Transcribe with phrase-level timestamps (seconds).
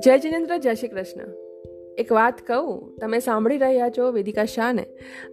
[0.00, 1.22] જય જિનેન્દ્ર, જય શ્રી કૃષ્ણ.
[1.98, 4.82] એક વાત કહું, તમે સાંભળી રહ્યા છો વેદિકા શાહને,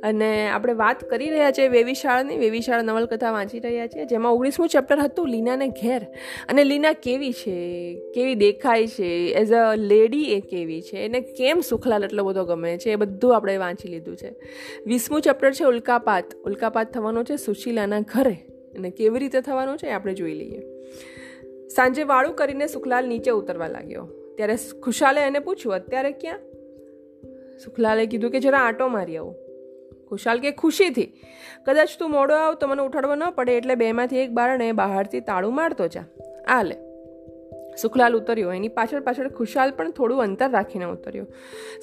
[0.03, 4.99] અને આપણે વાત કરી રહ્યા છીએ વેવિશાળની, વેવિશાળ નવલકથા વાંચી રહ્યા છીએ, જેમાં ઓગણીસમું ચેપ્ટર
[4.99, 6.01] હતું લીનાને ઘેર.
[6.49, 11.59] અને લીના કેવી છે, કેવી દેખાય છે, એઝ અ લેડી એ કેવી છે, એને કેમ
[11.59, 14.35] સુખલાલ એટલો બધો ગમે છે, એ બધું આપણે વાંચી લીધું છે.
[14.85, 16.25] વીસમું ચેપ્ટર છે ઉલ્કાપાત.
[16.45, 18.50] ઉલ્કાપાત થવાનો છે સુશીલાના ઘરે.
[18.77, 20.61] અને કેવી રીતે થવાનું છે આપણે જોઈ લઈએ.
[21.67, 24.07] સાંજે વાળું કરીને સુખલાલ નીચે ઉતરવા લાગ્યો.
[24.37, 26.39] ત્યારે ખુશાલે એને પૂછ્યું, અત્યારે ક્યાં?
[27.65, 29.35] સુખલાલે કીધું કે, જરા આંટો મારી આવું.
[30.09, 31.13] ખુશાલ કે, ખુશીથી?
[31.65, 35.55] કદાચ તું મોડો આવ તો મને ઉઠાડવો ન પડે એટલે બેમાંથી એક બારણે બહારથી તાળું
[35.55, 36.03] મારતો જા.
[36.47, 36.75] આ લે.
[37.77, 38.51] સુખલાલ ઉતર્યો.
[38.51, 41.25] એની પાછળ પાછળ ખુશાલ પણ થોડું અંતર રાખીને ઉતર્યો.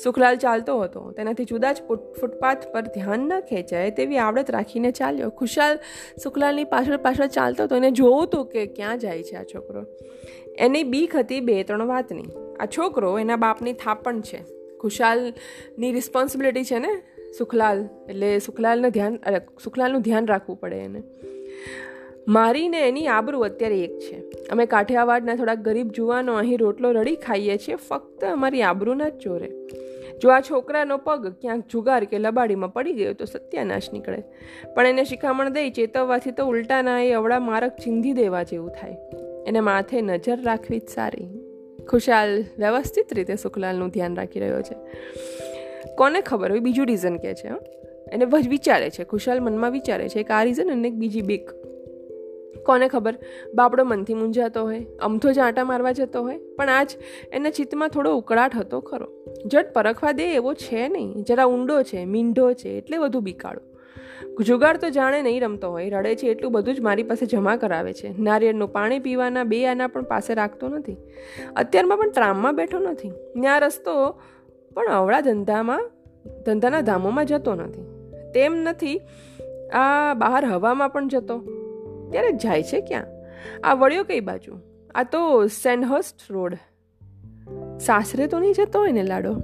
[0.03, 1.11] સુખલાલ ચાલતો હતો.
[1.11, 1.83] તેનાથી જુદા જ
[2.21, 5.31] ફૂટપાથ પર ધ્યાન ન ખેંચાય તેવી આવડત રાખીને ચાલ્યો.
[5.31, 5.79] ખુશાલ
[6.23, 9.85] સુખલાલની પાછળ પાછળ ચાલતો હતો એને જોવું હતું કે ક્યાં જાય છે આ છોકરો.
[10.59, 12.25] એની બીક હતી બે, ત્રણ વાતની.
[12.61, 14.45] આ છોકરો એના બાપની થાપણ છે.
[14.81, 17.03] ખુશાલની રિસ્પોન્સિબિલિટી છે ને?
[17.39, 17.89] સુખલાલ.
[18.09, 19.19] એટલે સુખલાલને ધ્યાન
[19.65, 21.03] સુખલાલનું ધ્યાન રાખવું પડે એને.
[22.29, 24.23] મારીને એની આબરૂ અત્યારે એક છે.
[24.51, 29.51] અમે કાઠિયાવાડના થોડાક ગરીબ જુવાનો અહીં રોટલો રડી ખાઈએ છીએ, ફક્ત અમારી આબરૂના જ ચોરે.
[30.23, 34.23] જો આ છોકરાનો પગ ક્યાંક જુગાર કે લબાડીમાં પડી ગયો તો સત્યાનાશ નીકળે.
[34.75, 38.97] પણ એને શિખામણ દઈ ચેતવવાથી તો ઉલટાના એ અવળા મારક ચીંધી દેવા જેવું થાય.
[39.47, 41.41] એને માથે નજર રાખવી જ સારી.
[41.91, 44.77] ખુશાલ, વ્યવસ્થિત રીતે સુખલાલનું ધ્યાન રાખી રહ્યો છે.
[45.95, 46.61] કોને ખબર હોય?
[46.61, 47.49] બીજું રીઝન કે છે
[48.13, 51.51] એને વિચારે છે, ખુશાલ મનમાં વિચારે છે, એક આ રીઝન અને એક બીજી બીક.
[52.67, 53.19] કોને ખબર?
[53.55, 56.91] બાપડો મનથી મૂંઝાતો હોય, અમથો જ આંટા મારવા જતો હોય, પણ આજ
[57.33, 59.07] એના ચિત્તમાં થોડો ઉકળાટ હતો ખરો.
[59.47, 63.61] જટ પરખવા દે એવો છે નહીં, જરા ઊંડો છે, મીંઢો છે, એટલે વધુ બીકાળો.
[64.43, 67.93] જુગાડ તો જાણે નહીં રમતો હોય, રડે છે એટલું બધું જ મારી પાસે જમા કરાવે
[67.93, 68.23] છે.
[68.23, 70.97] નારિયેળનું પાણી પીવાના બે આના પણ પાસે રાખતો નથી.
[71.57, 73.11] અત્યારમાં પણ ટ્રામમાં બેઠો નથી.
[73.11, 74.21] ત્યાં રસ્તો
[74.75, 75.91] પણ અવળા ધંધામાં,
[76.47, 77.83] ધંધાના ધામોમાં જતો નથી.
[78.35, 79.01] તેમ નથી
[79.73, 81.68] આ બહાર હવામાં પણ જતો.
[82.11, 83.05] ત્યારે જાય છે ક્યાં?
[83.65, 84.59] આ વળ્યો કઈ બાજુ?
[84.95, 86.59] આ તો સેન્ડહર્સ્ટ રોડ.
[87.81, 89.43] સાસરે તો નહીં જતો હોય ને લાડો?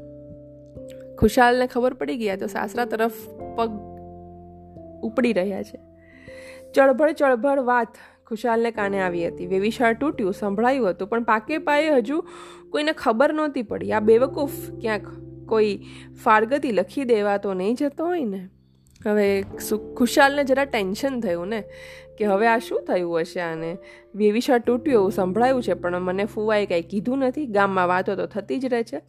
[1.19, 3.13] ખુશાલને ખબર પડી ગયા તો સાસરા તરફ
[3.57, 3.71] પગ
[5.03, 5.79] ઉપડી રહ્યા છે.
[6.73, 7.89] ચળભળ ચળભળ વાત
[8.27, 9.47] ખુશાલને કાને આવી હતી.
[9.47, 12.25] વેવિશાળ તૂટ્યું, સંભળાયું હતું, પણ પાકે પાયે હજુ
[12.71, 13.93] કોઈને ખબર નહોતી પડી.
[13.93, 14.51] આ બેવકૂફ
[14.81, 15.03] ક્યાંક
[15.49, 15.83] કોઈ
[16.25, 18.49] ફારગતી લખી દેવા તો નહીં જતો હોય ને?
[19.07, 19.45] હવે
[19.97, 21.65] ખુશાલને જરા ટેન્શન થયું ને,
[22.19, 23.77] કે હવે આ શું થયું હશે આને?
[24.15, 28.59] વેવિશા તૂટ્યું એવું સંભળાયું છે, પણ મને ફુવાએ કાંઈ કીધું નથી, ગામમાં વાતો તો થતી
[28.59, 29.01] જ રહે છે.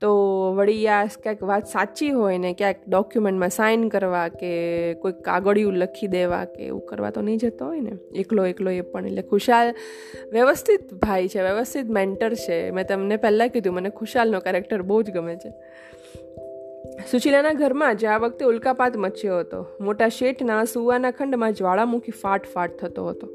[0.00, 0.10] તો
[0.56, 6.06] વળી આ ક્યાંક વાત સાચી હોય ને, ક્યાંક ડોક્યુમેન્ટમાં સાઇન કરવા કે કોઈ કાગળિયું લખી
[6.06, 7.96] દેવા કે એવું કરવા તો નહીં જતો હોય ને?
[8.14, 9.74] એકલો એકલો એ પણ, એટલે ખુશાલ
[10.32, 12.70] વ્યવસ્થિત ભાઈ છે, વ્યવસ્થિત મેન્ટર છે.
[12.70, 15.52] મેં તમને પહેલાં કીધું, મને ખુશાલનો કેરેક્ટર બહુ જ ગમે છે.
[17.08, 19.60] સુશીલાના ઘરમાં જ આ વખતે ઉલ્કાપાત મચ્યો હતો.
[19.80, 23.28] મોટા શેઠના સુવાના ખંડમાં જ્વાળામુખી ફાટ ફાટ થતો હતો.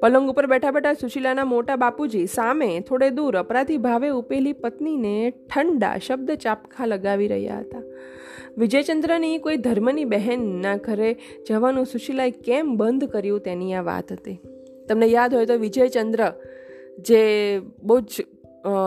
[0.00, 5.98] પલંગ ઉપર બેઠા બેઠા સુશીલાના મોટા બાપુજી સામે થોડે દૂર અપરાધી ભાવે ઉપેલી પત્નીને ઠંડા
[5.98, 7.82] શબ્દ ચાપખા લગાવી રહ્યા હતા.
[8.58, 11.10] વિજયચંદ્રની કોઈ ધર્મની બહેનના ઘરે
[11.48, 14.38] જવાનું સુશીલાએ કેમ બંધ કર્યું તેની આ વાત હતી.
[14.88, 16.22] તમને યાદ હોય તો વિજયચંદ્ર,
[16.98, 17.20] જે
[17.82, 18.26] બહુ જ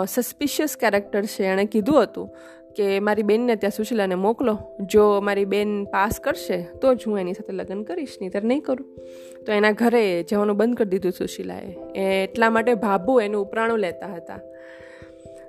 [0.08, 2.28] સસ્પિશિયસ કેરેક્ટર છે, એણે કીધું હતું
[2.76, 4.58] કે મારી બેનને ત્યાં સુશીલાને મોકલો.
[4.80, 8.62] જો મારી બેન પાસ કરશે, તો જ હું એની સાથે લગ્ન કરીશ નહીં ત્યારે નહીં
[8.62, 8.98] કરું.
[9.46, 11.76] તો એના ઘરે જવાનું બંધ કરી દીધું સુશીલાએ.
[12.24, 14.40] એટલા માટે ભાભુ એનું ઉપરાણું લેતા હતા.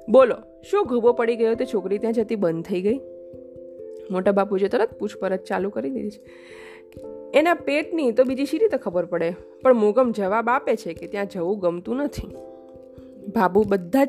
[0.09, 0.37] બોલો,
[0.71, 3.01] શું ઘૂબો પડી ગયો તે છોકરી ત્યાં જતી બંધ થઈ ગઈ?
[4.11, 6.21] મોટા બાપુજીએ તરત પૂછપરછ ચાલુ કરી દીધી છે.
[7.35, 9.35] એના પેટની તો બીજી શી રીતે ખબર પડે?
[9.63, 12.29] પણ મોગમ જવાબ આપે છે કે ત્યાં જવું ગમતું નથી.
[13.29, 14.09] ભાભુ બધા જ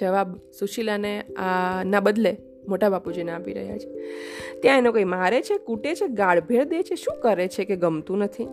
[0.00, 2.36] જવાબ સુશીલાને આના બદલે
[2.70, 3.88] મોટા બાપુજીને આપી રહ્યા છે.
[4.60, 8.18] ત્યાં એનો કંઈ મારે છે, કૂટે છે ગાળભેળ દે છે, શું કરે છે કે ગમતું
[8.18, 8.48] નથી?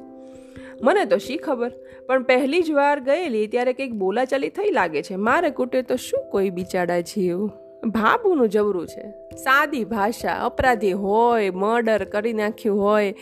[0.81, 1.71] મને તો શી ખબર?
[2.07, 5.15] પણ પહેલી જ વાર ગયેલી ત્યારે કંઈક બોલાચાલી થઈ લાગે છે.
[5.15, 7.47] મારે કૂટે તો શું કોઈ બિચાડા જીવ?
[7.85, 9.09] ભાબુનું જવરું છે.
[9.35, 13.13] સાદી ભાષા, અપરાધી હોય, મર્ડર કરી નાખ્યું હોય,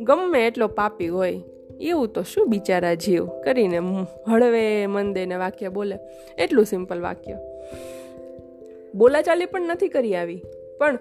[0.00, 1.42] ગમે એટલો પાપી હોય,
[1.80, 3.26] એવું તો શું બિચારા જીવ?
[3.26, 3.78] કરીને
[4.28, 5.98] હળવે મંદેને વાક્ય બોલે.
[6.38, 7.38] એટલું સિમ્પલ વાક્ય.
[8.94, 10.42] બોલાચાલી પણ નથી કરી આવી.
[10.78, 10.98] પણ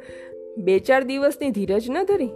[0.57, 2.29] બે ચાર દિવસની ધીરજ ન ધરી.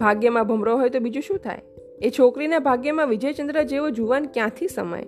[0.00, 1.58] ભાગ્યમાં ભમરો હોય તો બીજું શું થાય?
[2.02, 5.06] એ છોકરીના ભાગ્યમાં વિજયચંદ્ર જેવો જુવાન ક્યાંથી સમાય?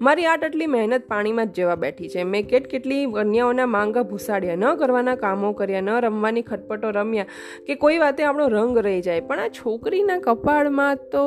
[0.00, 2.22] મારી આટ આટલી મહેનત પાણીમાં જ જવા બેઠી છે.
[2.22, 7.26] મેં કેટ કેટલી કન્યાઓના માંગા ભૂસાડ્યા, ન કરવાના કામો કર્યા, ન રમવાની ખટપટો રમ્યા,
[7.66, 9.20] કે કોઈ વાતે આપણો રંગ રહી જાય.
[9.20, 11.24] પણ આ છોકરીના કપાળમાં તો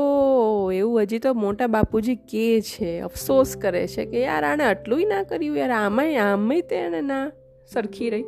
[0.71, 5.24] એવું હજી તો મોટા બાપુજી કે છે, અફસોસ કરે છે કે યાર આણે આટલું ના
[5.24, 7.31] કર્યું, યાર આમાંય આમાંય તેને ના
[7.74, 8.24] સરખી રહી.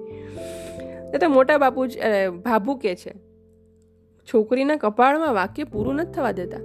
[1.19, 1.85] તો મોટા બાપુ
[2.45, 3.13] ભાભુ કે છે,
[4.33, 6.57] છોકરીના કપાળમાં વાક્ય પૂરું નથી થવા દેતા.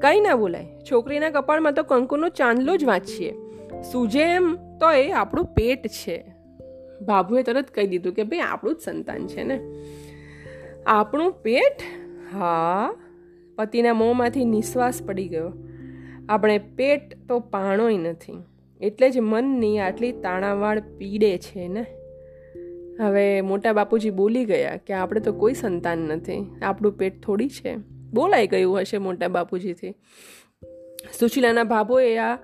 [0.00, 0.66] કંઈ ના બોલાય.
[0.92, 3.34] છોકરીના કપાળમાં તો કંકુનો ચાંદલો જ વાંચીએ.
[3.92, 6.24] સૂજે એમ તો એ આપણું પેટ છે.
[7.02, 9.60] બાબુએ તરત કહી દીધું કે, ભાઈ, આપણું જ સંતાન છે ને.
[10.86, 11.82] આપણું પેટ?
[12.34, 12.94] હા.
[13.56, 15.52] પતિના મોંમાંથી નિશ્વાસ પડી ગયો.
[16.28, 18.32] આપણે પેટ તો પાણોય નથી.
[18.82, 21.86] એટલે જ મનની આટલી તાણાવાળ પીડે છે ને?
[23.00, 27.76] હવે મોટા બાપુજી બોલી ગયા કે આપણે તો કોઈ સંતાન નથી, આપણું પેટ થોડી છે.
[28.12, 29.94] બોલાઈ ગયું હશે મોટા બાપુજીથી.
[31.20, 32.36] સુશીલાના ભાભોએ આ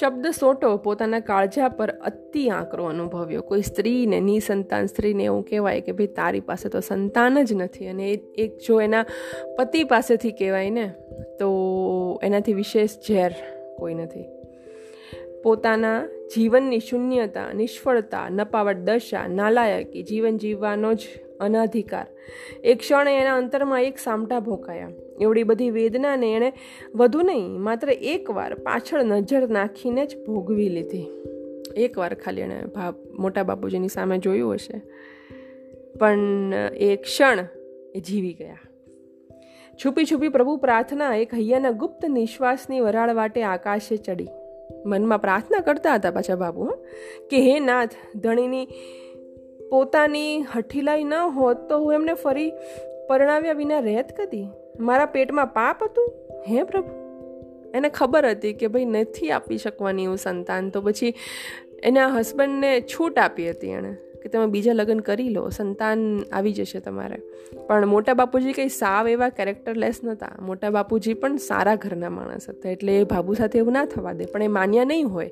[0.00, 3.42] શબ્દ સોટો પોતાના કાળજા પર અતિ આંકરો અનુભવ્યો.
[3.42, 8.10] કોઈ સ્ત્રીને, નિસંતાન સ્ત્રીને એવું કહેવાય કે ભાઈ, તારી પાસે તો સંતાન જ નથી અને
[8.38, 9.04] એક જો એના
[9.58, 10.90] પતિ પાસેથી કહેવાય ને,
[11.38, 11.48] તો
[12.22, 13.32] એનાથી વિશેષ ઝેર
[13.78, 14.39] કોઈ નથી.
[15.42, 20.98] પોતાના જીવનની શૂન્યતા, નિષ્ફળતા, નપાવટ દશા, નાલાયકી, જીવન જીવવાનો જ
[21.40, 22.06] અનાધિકાર.
[22.64, 24.90] એક ક્ષણે એના અંતરમાં એક સામટા ભોકાયા.
[25.20, 26.52] એવડી બધી વેદનાને એણે
[26.94, 31.06] વધુ નહીં, માત્ર એકવાર પાછળ નજર નાખીને જ ભોગવી લીધી.
[31.76, 34.82] એકવાર ખાલી એણે ભા, મોટા બાપુજીની સામે જોયું હશે.
[35.98, 36.18] પણ
[36.76, 37.46] એ ક્ષણ
[37.94, 38.58] એ જીવી ગયા.
[39.84, 44.28] છુપી છુપી પ્રભુ પ્રાર્થના, એક હૈયાના ગુપ્ત નિશ્વાસની વરાળ વાટે આકાશે ચડી.
[44.86, 46.70] મનમાં પ્રાર્થના કરતા હતા પાછા બાબુ
[47.30, 48.68] કે હે નાથ, ધણીની
[49.70, 52.52] પોતાની હઠીલાઈ ન હોત તો હું એમને ફરી
[53.08, 54.46] પરણાવ્યા વિના રહેત કદી?
[54.80, 56.12] મારા પેટમાં પાપ હતું?
[56.48, 57.00] હે પ્રભુ?
[57.74, 61.14] એને ખબર હતી કે ભાઈ નથી આપી શકવાની હું સંતાન, તો પછી
[61.82, 63.96] એના હસબન્ડને છૂટ આપી હતી એણે.
[64.22, 65.98] કે તમે બીજા લગ્ન કરી લો, સંતાન
[66.32, 67.18] આવી જશે તમારે.
[67.66, 70.30] પણ મોટા બાપુજી કંઈ સાવ એવા કેરેક્ટરલેસ નહોતા.
[70.40, 74.26] મોટા બાપુજી પણ સારા ઘરના માણસ હતા, એટલે એ ભાભુ સાથે એવું ના થવા દે.
[74.26, 75.30] પણ એ માન્યા નહીં હોય.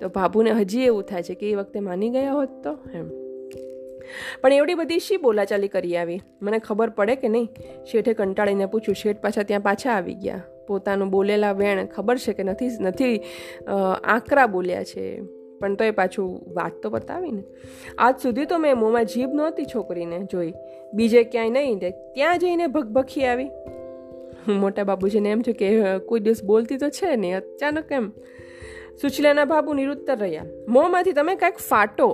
[0.00, 3.10] તો ભાભુને હજી એવું થાય છે કે એ વખતે માની ગયા હોત તો, એમ.
[4.42, 6.20] પણ એવડી બધી શી બોલાચાલી કરી આવી?
[6.42, 7.48] મને ખબર પડે કે નહીં?
[7.90, 10.42] શેઠે કંટાળીને પૂછ્યું, શેઠ પાછા ત્યાં પાછા આવી ગયા?
[10.68, 13.20] પોતાનું બોલેલા વેણ ખબર છે કે નથી નથી
[14.04, 15.06] આકરા બોલ્યા છે?
[15.62, 17.42] પણ તો એ પાછું વાત તો બતાવીને.
[17.98, 20.52] આજ સુધી તો મેં મોંમાં જીભ નહોતી છોકરીને જોઈ.
[20.94, 21.80] બીજે ક્યાંય નહીં
[22.14, 23.48] ત્યાં જઈને ભગભખી આવી.
[24.48, 28.10] મોટા બાબુજીને એમ છે કે કોઈ દિવસ બોલતી તો છે નહીં, અચાનક એમ.
[29.02, 30.44] સુચલાના બાબુ નિરુત્તર રહ્યા.
[30.68, 32.08] મોંમાંથી તમે કાંઈક ફાટો.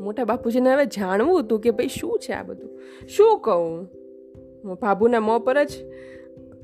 [0.00, 2.70] મોટા બાપુજીને હવે જાણવું હતું કે ભાઈ શું છે આ બધું.
[3.08, 3.88] શું કહું?
[4.82, 5.68] બાબુના મોં પર જ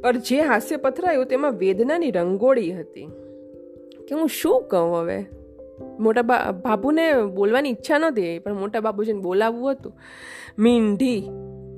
[0.03, 3.07] પર જે હાસ્ય પથરાયું તેમાં વેદનાની રંગોળી હતી.
[4.09, 5.19] કે હું શું કહું હવે?
[5.99, 9.93] મોટા બા બાબુને બોલવાની ઈચ્છા નહોતી પણ મોટા બાબુજીને બોલાવવું હતું,
[10.59, 11.31] મીંઢી,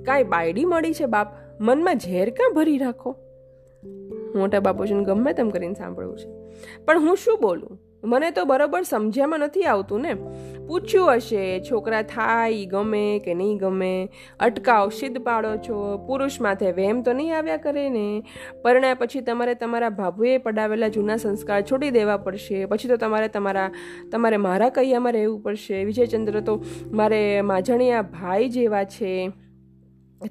[0.06, 1.26] કાંઈ બાયડી મળી છે બાપ,
[1.60, 3.16] મનમાં ઝેર ક્યાં ભરી રાખો?
[4.36, 6.28] મોટા બાપુજીને ગમે તેમ કરીને સાંભળવું છે.
[6.84, 7.83] પણ હું શું બોલું?
[8.04, 10.14] મને તો બરાબર સમજ્યામાં નથી આવતું ને.
[10.66, 14.08] પૂછ્યું હશે, છોકરા થાય ગમે કે નહીં ગમે?
[14.40, 15.98] અટકાવ સિદ્ધ પાડો છો?
[16.06, 18.22] પુરુષ માથે વેમ તો નહીં આવ્યા કરે ને?
[18.62, 22.64] પરણ્યા પછી તમારે તમારા ભાભુએ પડાવેલા જૂના સંસ્કાર છોડી દેવા પડશે.
[22.64, 23.70] પછી તો તમારે તમારા,
[24.12, 25.84] તમારે મારા કૈયામાં રહેવું પડશે.
[25.84, 29.32] વિજયચંદ્ર તો મારે માજણિયા ભાઈ જેવા છે.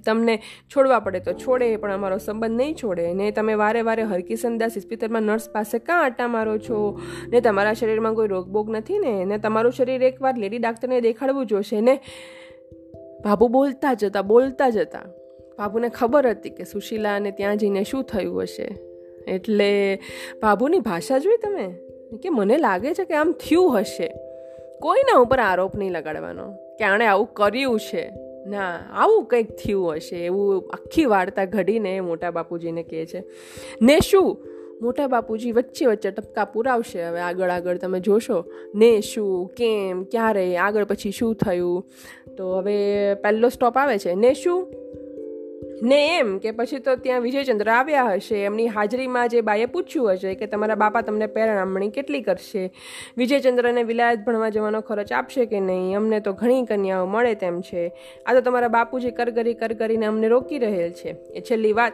[0.05, 0.39] તમને
[0.75, 3.13] છોડવા પડે તો છોડે, પણ અમારો સંબંધ નહીં છોડે.
[3.13, 6.99] ને તમે વારે વારે હરકિશનદાસ ઇસ્પિતરમાં નર્સ પાસે કાં આટા મારો છો?
[7.27, 9.25] ને તમારા શરીરમાં કોઈ રોગબોગ નથી ને?
[9.25, 11.99] ને તમારું શરીર એકવાર લેડી ડાક્ટરને દેખાડવું જોશે ને?
[13.25, 14.99] બાબુ બોલતા જતા બોલતા જતા.
[15.59, 18.75] બાબુને ખબર હતી કે સુશીલાને ત્યાં જઈને શું થયું હશે.
[19.27, 19.99] એટલે
[20.43, 21.73] બાબુની ભાષા જોઈ તમે?
[22.17, 24.13] કે મને લાગે છે કે આમ થયું હશે.
[24.81, 26.51] કોઈના ઉપર આરોપ નહીં લગાડવાનો.
[26.51, 28.32] કે આણે આવું કર્યું છે.
[28.47, 33.23] ના, આવું કંઈક થયું હશે, એવું આખી વાર્તા ઘડીને મોટા બાપુજીને કહે છે.
[33.81, 34.37] ને શું?
[34.81, 38.45] મોટા બાપુજી વચ્ચે વચ્ચે ટપકા પુરાવશે હવે આગળ આગળ, તમે જોશો.
[38.75, 41.85] ને શું, કેમ, ક્યારે, આગળ પછી શું થયું?
[42.37, 44.15] તો હવે પહેલો સ્ટોપ આવે છે.
[44.15, 44.73] ને શું?
[45.83, 50.35] ને એમ કે પછી તો ત્યાં વિજયચંદ્ર આવ્યા હશે, એમની હાજરીમાં જે બાએ પૂછ્યું હશે
[50.35, 52.73] કે તમારા બાપા તમને પેરણામણી કેટલી કરશે?
[53.17, 55.97] વિજયચંદ્રને વિલાયત ભણવા જવાનો ખર્ચ આપશે કે નહીં?
[55.97, 57.91] અમને તો ઘણી કન્યાઓ મળે તેમ છે.
[58.25, 61.09] આ તો તમારા બાપુજી કરગરી કરગરીને અમને રોકી રહેલ છે.
[61.09, 61.93] એ છેલ્લી વાત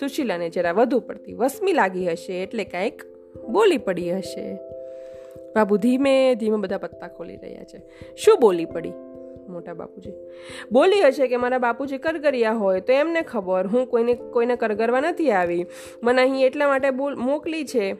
[0.00, 3.02] સુશીલાને જરા વધુ પડતી વસમી લાગી હશે એટલે કાંઈક
[3.48, 4.58] બોલી પડી હશે.
[5.56, 7.82] બાબુ ધીમે ધીમે બધા પત્તા ખોલી રહ્યા છે.
[8.16, 8.92] શું બોલી પડી?
[9.48, 10.12] મોટા બાપુજી.
[10.72, 13.66] બોલી હશે કે મારા બાપુજી કરગરિયા હોય તો એમને ખબર.
[13.66, 15.66] હું કોઈને કોઈને કરગરવા નથી આવી.
[16.02, 17.94] મને અહીં એટલા માટે બોલ, મોકલી છે.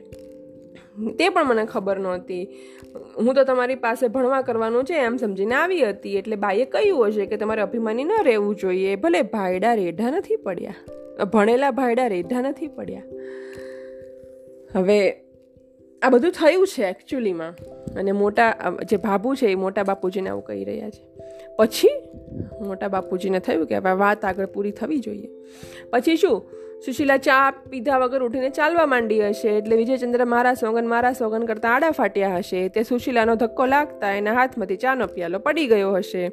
[1.18, 2.49] તે પણ મને ખબર નહોતી.
[3.18, 6.16] હું તો તમારી પાસે ભણવા કરવાનું છે એમ સમજીને આવી હતી.
[6.16, 8.97] એટલે બાઈએ કહ્યું હશે કે તમારે અભિમાની ન રહેવું જોઈએ.
[8.97, 10.75] ભલે ભાયડા રેઢા નથી પડ્યા.
[11.25, 13.02] ભણેલા ભાયડા રેઢા નથી પડ્યા.
[14.75, 15.29] હવે
[16.02, 17.54] આ બધું થયું છે એકચ્યુઅલીમાં
[17.95, 21.02] અને મોટા, જે ભાભું છે એ મોટા બાપુજીને આવું કહી રહ્યા છે.
[21.57, 21.88] પછી
[22.66, 25.28] મોટા બાપુજીને થયું કે હવે વાત આગળ પૂરી થવી જોઈએ.
[25.90, 26.50] પછી શું?
[26.87, 31.75] સુશીલા ચા પીધા વગર ઉઠીને ચાલવા માંડી હશે એટલે વિજયચંદ્ર મારા સોગન મારા સોગન કરતાં
[31.75, 32.69] આડા ફાટ્યા હશે.
[32.69, 36.33] તે સુશીલાનો ધક્કો લાગતા એના હાથમાંથી ચાનો પિયાલો પડી ગયો હશે.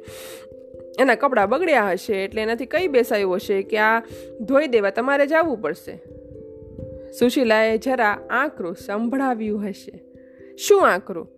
[1.00, 4.02] એના કપડાં બગડ્યા હશે એટલે એનાથી કઈ બેસાયું હશે કે આ
[4.40, 6.02] ધોઈ દેવા તમારે જવું પડશે.
[7.12, 10.04] સુશીલાએ જરા આંકરું સંભળાવ્યું હશે.
[10.56, 11.28] શું આંકરું?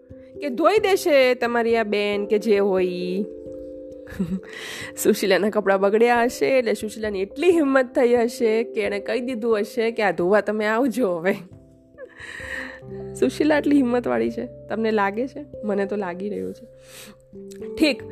[0.41, 2.87] કે ધોઈ દેશે તમારી આ બેન કે જે હોય
[5.03, 9.91] સુશીલાના કપડાં બગડ્યા હશે એટલે સુશીલાની એટલી હિંમત થઈ હશે કે એણે કહી દીધું હશે
[9.91, 11.35] કે આ ધોવા તમે આવજો હવે.
[13.15, 14.47] સુશીલા આટલી હિંમતવાળી છે.
[14.69, 15.45] તમને લાગે છે?
[15.65, 16.67] મને તો લાગી રહ્યું છે.
[17.75, 18.03] ઠીક.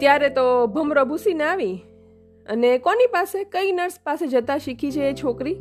[0.00, 1.78] ત્યારે તો ભમરો ભૂસીને આવી.
[2.48, 3.44] અને કોની પાસે?
[3.44, 5.56] કઈ નર્સ પાસે જતા શીખી છે એ છોકરી?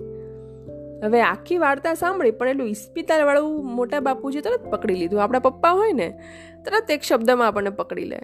[1.03, 5.23] હવે આખી વાર્તા સાંભળી, પણ એટલું ઇસ્પિતાલવાળું મોટા બાપુજી તરત પકડી લીધું.
[5.23, 6.19] આપણા પપ્પા હોય ને,
[6.65, 8.19] તરત એક શબ્દમાં આપણને પકડી લે.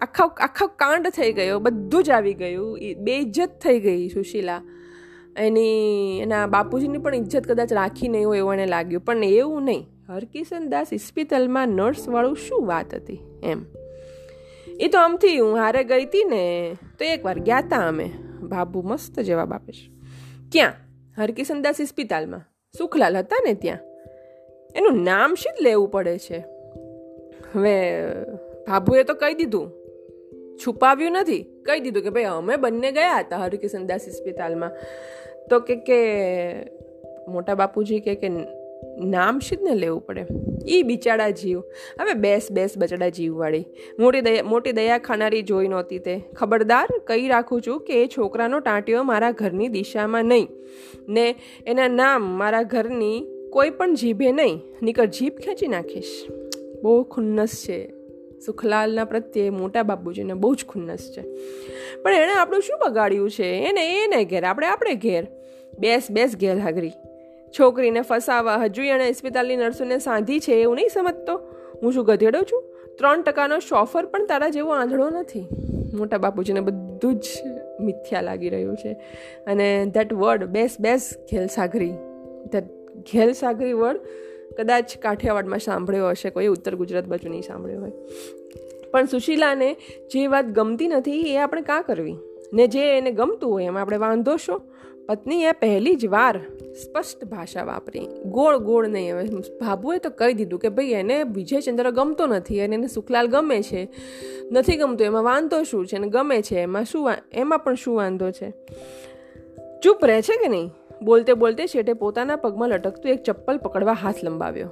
[0.00, 2.78] આખા આખા કાંડ થઈ ગયો, બધું જ આવી ગયું.
[2.98, 4.62] બે ઇજ્જત થઈ ગઈ સુશીલા.
[5.36, 9.04] એની, એના બાપુજીની પણ ઇજ્જત કદાચ રાખી નહીં હોય એવું એને લાગ્યું.
[9.04, 9.86] પણ એવું નહીં.
[10.08, 13.18] હરકિશન દાસ ઇસ્પિતલમાં નર્સવાળું શું વાત હતી?
[13.42, 13.64] એમ.
[14.80, 18.10] એ તો આમથી હું હારે ગઈ હતી ને, તો એકવાર ગયા હતા અમે.
[18.42, 19.90] બાબુ મસ્ત જવાબ આપે છે.
[20.52, 20.85] ક્યાં?
[21.18, 22.40] હરકિશનદાસ ઇસ્પિતાલમાં
[22.78, 23.78] સુખલાલ હતા ને ત્યાં.
[24.74, 26.38] એનું નામ શી લેવું પડે છે?
[27.54, 28.02] હવે,
[28.68, 29.70] ભાભુએ તો કહી દીધું.
[30.66, 31.42] છુપાવ્યું નથી.
[31.42, 34.70] કહી દીધું કે ભાઈ, અમે બંને ગયા હતા હરકિશનદાસ ઇસ્પિતાલમાં
[35.50, 36.00] તો કે કે,
[37.28, 38.28] મોટા બાપુજી કે કે
[38.84, 40.26] નામ શી ને લેવું પડે.
[40.68, 41.60] એ બિચારા જીવ.
[42.00, 43.64] હવે બેસ બેસ બચડા જીવવાળી.
[43.98, 46.20] મોટી દયા મોટી દયા ખાનારી જોઈ નહોતી તે.
[46.36, 50.48] ખબરદાર કહી રાખું છું કે એ છોકરાનો ટાંટિયો મારા ઘરની દિશામાં નહીં.
[51.08, 51.34] ને
[51.66, 54.62] એના નામ મારા ઘરની કોઈ પણ જીભે નહીં.
[54.82, 56.26] નીકળ જીભ ખેંચી નાખીશ.
[56.82, 57.92] બહુ ખુન્નસ છે.
[58.46, 61.22] સુખલાલના પ્રત્યે મોટા બાપુજીને બહુ જ ખુન્નસ છે.
[62.02, 63.44] પણ એણે આપણું શું બગાડ્યું છે?
[63.44, 64.44] એને એને ઘેર.
[64.44, 65.26] આપણે આપણે ઘેર.
[65.78, 66.92] બેસ બેસ ઘેર હાગરી
[67.58, 71.36] છોકરીને ફસાવા હજુ એણે ઇસ્પિતાલની નર્સોને સાંધી છે એવું નહીં સમજતો?
[71.82, 72.64] હું શું ગધેડો છું?
[72.98, 75.46] ત્રણ ટકાનો શોફર પણ તારા જેવો આંધળો નથી.
[75.94, 77.24] મોટા બાપુજીને બધું જ
[77.80, 78.92] મિથ્યા લાગી રહ્યું છે.
[79.46, 81.92] અને ધેટ વર્ડ બેસ બેસ, ઘેલસાગરી.
[82.52, 82.64] ધેટ
[83.14, 84.00] ઘેલસાગરી વર્ડ
[84.58, 87.92] કદાચ કાઠિયાવાડમાં સાંભળ્યો હશે, કોઈ ઉત્તર ગુજરાત બાજુ નહીં સાંભળ્યો હોય.
[88.90, 89.76] પણ સુશીલાને
[90.14, 92.16] જે વાત ગમતી નથી એ આપણે કાં કરવી?
[92.52, 94.60] ને જે એને ગમતું હોય એમાં આપણે વાંધો છો
[95.06, 96.40] પત્નીએ પહેલી જ વાર
[96.84, 98.08] સ્પષ્ટ ભાષા વાપરી.
[98.24, 99.14] ગોળ ગોળ નહીં.
[99.14, 99.24] હવે
[99.60, 103.88] ભાભુએ તો કહી દીધું કે ભાઈ એને વિજયચંદ્ર ગમતો નથી અને એને સુખલાલ ગમે છે.
[104.52, 105.06] નથી ગમતું.
[105.06, 106.56] એમાં વાંધો શું છે અને ગમે છે?
[106.56, 108.52] એમાં શું એમાં પણ શું વાંધો છે?
[109.82, 110.70] ચૂપ રહે છે કે નહીં?
[111.02, 114.70] બોલતે બોલતે શેઠે પોતાના પગમાં લટકતું એક ચપ્પલ પકડવા હાથ લંબાવ્યો.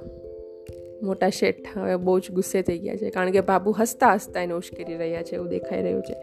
[1.03, 4.53] મોટા શેઠ હવે બહુ જ ગુસ્સે થઈ ગયા છે, કારણ કે બાબુ હસતા હસતા એને
[4.53, 6.13] ઉશ્કેરી રહ્યા છે, એવું દેખાઈ રહ્યું છે.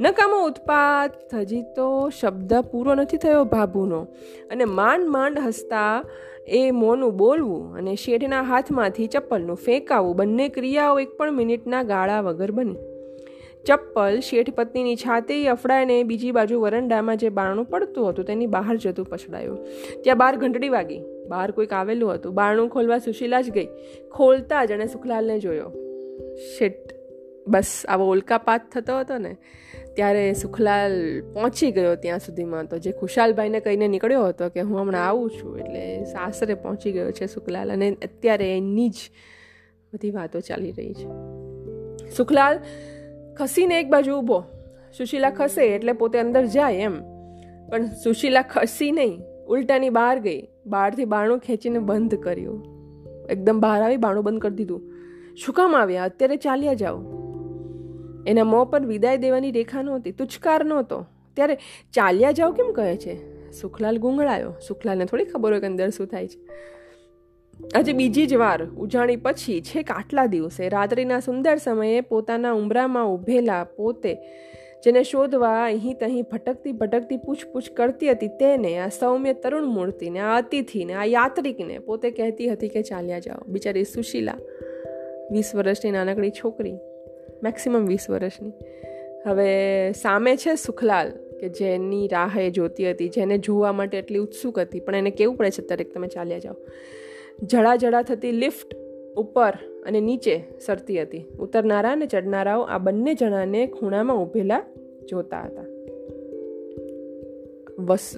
[0.00, 4.06] નકામો ઉત્પાત, હજી તો શબ્દ પૂરો નથી થયો બાબુનો.
[4.50, 6.04] અને માંડ માંડ હસતા
[6.48, 12.50] એ મોનું બોલવું અને શેઠના હાથમાંથી ચપ્પલનું ફેંકાવું, બંને ક્રિયાઓ એક પણ મિનિટના ગાળા વગર
[12.50, 12.76] બની.
[13.66, 19.04] ચપ્પલ શેઠ પત્નીની છાતે અફડાઈને બીજી બાજુ વરંડામાં જે બારણું પડતું હતું તેની બહાર જતું
[19.04, 19.58] પછડાયું.
[20.02, 21.02] ત્યાં બાર ઘંટડી વાગી.
[21.30, 22.34] બહાર કોઈક આવેલું હતું.
[22.34, 23.68] બારણું ખોલવા સુશીલા જ ગઈ.
[24.12, 25.70] ખોલતા જ એણે સુખલાલને જોયો.
[26.58, 27.00] શેટ.
[27.48, 29.30] બસ આવો ઉલ્કાપાત થતો હતો ને,
[29.94, 30.92] ત્યારે સુખલાલ
[31.32, 32.66] પહોંચી ગયો ત્યાં સુધીમાં.
[32.66, 37.10] તો જે ખુશાલભાઈને કહીને નીકળ્યો હતો કે હું હમણાં આવું છું, એટલે સાસરે પહોંચી ગયો
[37.10, 37.72] છે સુખલાલ.
[37.72, 38.98] અને અત્યારે એની જ
[39.94, 41.08] બધી વાતો ચાલી રહી છે.
[42.10, 42.58] સુખલાલ
[43.36, 44.40] ખસીને એક બાજુ ઊભો.
[44.98, 46.96] સુશીલા ખસે એટલે પોતે અંદર જાય એમ.
[47.70, 50.42] પણ સુશીલા ખસી નહીં, ઉલટાની બહાર ગઈ.
[50.70, 52.64] બહારથી બાણું ખેંચીને બંધ કર્યું.
[53.30, 54.82] એકદમ બહાર આવી બાણું બંધ કરી દીધું.
[55.36, 56.04] શું કામ આવ્યા?
[56.04, 57.02] અત્યારે ચાલ્યા જાઓ.
[58.26, 61.06] એના મોં પર વિદાય દેવાની રેખા નહોતી, તુચકાર નહોતો.
[61.34, 61.58] ત્યારે
[61.92, 63.40] ચાલ્યા જાઓ કેમ કહે છે?
[63.52, 64.52] સુખલાલ ગુંગળાયો.
[64.68, 66.38] સુખલાલને થોડી ખબર હોય કે અંદર શું થાય છે.
[67.74, 68.64] આજે બીજી જ વાર.
[68.64, 70.68] ઉજાણી પછી છેક આટલા દિવસે.
[70.68, 74.18] રાત્રિના સુંદર સમયે પોતાના ઉંબરામાં ઊભેલા પોતે,
[74.84, 80.38] જેને શોધવા અહીં તહીં ભટકતી ભટકતી પૂછપૂછ કરતી હતી, તેને, આ સૌમ્ય તરુણ મૂર્તિને, આ
[80.38, 83.44] અતિથિને, આ યાત્રિકને પોતે કહેતી હતી કે ચાલ્યા જાઓ.
[83.48, 84.38] બિચારી સુશીલા,
[85.30, 86.76] વીસ વર્ષની નાનકડી છોકરી,
[87.42, 88.52] મેક્સિમમ વીસ વર્ષની.
[89.26, 94.58] હવે સામે છે સુખલાલ, કે જેની રાહ એ જોતી હતી, જેને જોવા માટે એટલી ઉત્સુક
[94.58, 96.54] હતી, પણ એને કેવું પડે છે અત્યારે તમે ચાલ્યા જાઓ.
[97.42, 98.76] જડા થતી લિફ્ટ
[99.16, 99.52] ઉપર
[99.86, 101.24] અને નીચે સરતી હતી.
[101.38, 104.62] ઉતરનારા અને ચડનારાઓ આ બંને જણાને ખૂણામાં ઊભેલા
[105.08, 105.64] જોતા હતા.
[107.78, 108.16] વસ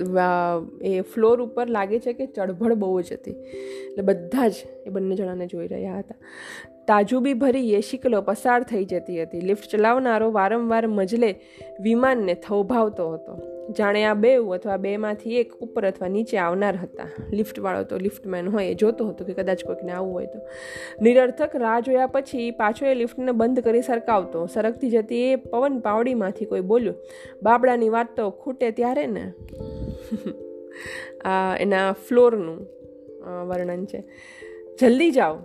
[0.83, 3.31] એ ફ્લોર ઉપર લાગે છે કે ચળભળ બહુ જ હતી.
[3.31, 4.53] એટલે બધા જ
[4.87, 6.15] એ બંને જણાને જોઈ રહ્યા હતા.
[6.89, 9.41] તાજુબી ભરી યેશિકલો પસાર થઈ જતી હતી.
[9.41, 11.35] લિફ્ટ ચલાવનારો વારંવાર મજલે
[11.81, 13.52] વિમાનને થોભાવતો હતો.
[13.79, 17.09] જાણે આ બે અથવા બેમાંથી એક ઉપર અથવા નીચે આવનાર હતા.
[17.31, 20.41] લિફ્ટવાળો તો લિફ્ટમેન હોય, એ જોતો હતો કે કદાચ કોઈકને આવવું હોય તો.
[21.03, 24.47] નિરર્થક રાહ જોયા પછી પાછો એ લિફ્ટને બંધ કરી સરકાવતો.
[24.47, 26.97] સરકતી જતી એ પવન પાવડીમાંથી કોઈ બોલ્યું,
[27.43, 29.25] બાબડાની વાત તો ખૂટે ત્યારે ને?
[31.25, 32.61] આ એના ફ્લોરનું
[33.49, 34.05] વર્ણન છે.
[34.81, 35.37] જલ્દી જાઓ.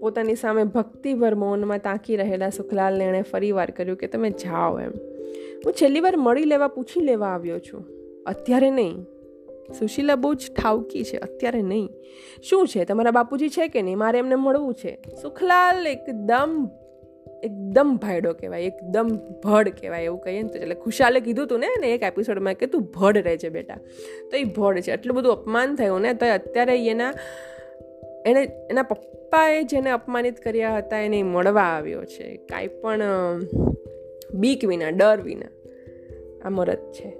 [0.00, 4.92] પોતાની સામે ભક્તિભર મૌનમાં તાકી રહેલા સુખલાલને એણે ફરી વાર કર્યું કે તમે જાઓ એમ.
[5.64, 7.84] હું છેલ્લી વાર મળી લેવા પૂછી લેવા આવ્યો છું.
[8.26, 9.06] અત્યારે નહીં.
[9.78, 11.88] સુશીલા બહુ જ ઠાવકી છે, અત્યારે નહીં.
[12.42, 12.84] શું છે?
[12.84, 13.98] તમારા બાપુજી છે કે નહીં?
[13.98, 14.98] મારે એમને મળવું છે.
[15.22, 16.68] સુખલાલ એકદમ
[17.42, 19.08] એકદમ ભાયડો કહેવાય, એકદમ
[19.44, 22.82] ભડ કહેવાય એવું કહીએ ને તો, એટલે ખુશાલે કીધું તું ને એક એપિસોડમાં કે તું
[22.82, 23.74] ભડ રહે છે બેટા.
[24.30, 24.92] તો એ ભડ છે.
[24.92, 27.12] એટલું બધું અપમાન થયું ને, તો અત્યારે એના
[28.26, 32.36] એણે એના પપ્પાએ જેને અપમાનિત કર્યા હતા, એને મળવા આવ્યો છે.
[32.36, 33.00] કાંઈ પણ
[34.34, 35.46] બીક વિના, ડર વિના.
[36.44, 37.16] આ મરદ છે.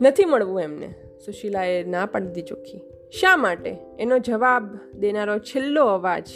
[0.00, 0.94] નથી મળવું એમને.
[1.26, 2.80] સુશીલાએ ના પાડી ચોખ્ખી.
[3.20, 3.76] શા માટે?
[3.98, 6.28] એનો જવાબ દેનારો છેલ્લો અવાજ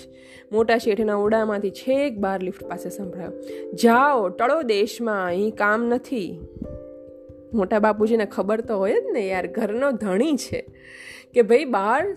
[0.53, 3.33] મોટા શેઠના ઓરડામાંથી છેક બાર લિફ્ટ પાસે સંભળાયો.
[3.75, 6.41] જાઓ, ટળો દેશમાં, અહીં કામ નથી.
[7.55, 10.67] મોટા બાપુજીને ખબર તો હોય જ ને યાર, ઘરનો ધણી છે
[11.35, 12.15] કે ભાઈ બહાર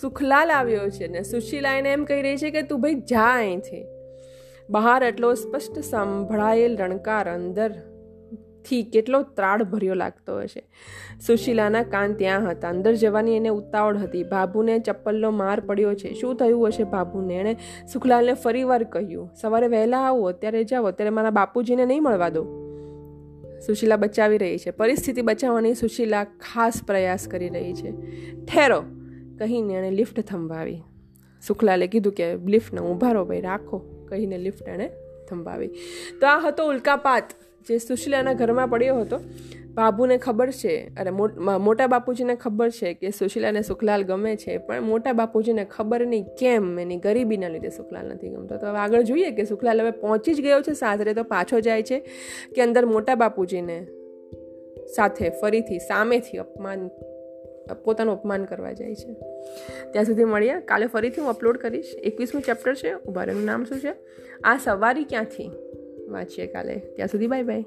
[0.00, 3.86] સુખલાલ આવ્યો છે ને સુશીલા એને એમ કહી રહી છે કે તું ભાઈ જા અહીંથી.
[4.70, 10.68] બહાર એટલો સ્પષ્ટ સંભળાયેલ રણકાર અંદરથી કેટલો ત્રાડ ભર્યો લાગતો હશે
[11.26, 12.68] સુશીલાના કાન ત્યાં હતા.
[12.68, 14.22] અંદર જવાની એને ઉતાવળ હતી.
[14.22, 16.14] બાબુને ચપ્પલનો માર પડ્યો છે.
[16.14, 17.56] શું થયું હશે બાબુને એણે
[17.92, 20.84] સુખલાલને ફરીવાર કહ્યું, સવારે વહેલા આવો, અત્યારે જાઓ.
[20.84, 22.44] અત્યારે મારા બાપુજીને નહીં મળવા દો.
[23.66, 24.70] સુશીલા બચાવી રહી છે.
[24.70, 27.90] પરિસ્થિતિ બચાવવાની સુશીલા ખાસ પ્રયાસ કરી રહી છે.
[28.44, 28.80] ઠેરો,
[29.38, 30.82] કહીને એણે લિફ્ટ થંભાવી.
[31.46, 33.93] સુખલાલે કીધું કે, લિફ્ટને ઊભા ભાઈ, રાખો.
[34.08, 34.88] કહીને લિફ્ટ એણે
[35.28, 35.72] થંભાવી.
[36.20, 39.18] તો આ હતો ઉલ્કાપાત, જે સુશીલાના ઘરમાં પડ્યો હતો.
[39.74, 41.12] બાબુને ખબર છે, અરે
[41.60, 46.68] મોટા બાપુજીને ખબર છે કે સુશીલાને સુખલાલ ગમે છે, પણ મોટા બાપુજીને ખબર નહીં કેમ,
[46.78, 48.56] એની ગરીબીના લીધે સુખલાલ નથી ગમતો.
[48.56, 51.82] તો હવે આગળ જોઈએ કે સુખલાલ હવે પહોંચી જ ગયો છે સાસરે તો પાછો જાય
[51.82, 51.98] છે,
[52.54, 53.78] કે અંદર મોટા બાપુજીને
[54.94, 56.80] સાથે ફરીથી સામેથી અપમાન
[57.72, 59.14] પોતાનું અપમાન કરવા જાય છે.
[59.92, 60.60] ત્યાં સુધી મળીએ.
[60.60, 61.94] કાલે ફરીથી હું અપલોડ કરીશ.
[62.02, 62.94] એકવીસમું ચેપ્ટર છે.
[62.94, 63.94] ઉભારેનું નામ શું છે?
[64.44, 65.50] આ સવારી ક્યાંથી?
[66.08, 66.78] વાંચીએ કાલે.
[66.78, 67.64] ત્યાં સુધી બાય બાય